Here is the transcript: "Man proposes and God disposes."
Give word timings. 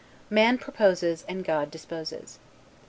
"Man 0.31 0.57
proposes 0.57 1.23
and 1.29 1.45
God 1.45 1.69
disposes." 1.69 2.39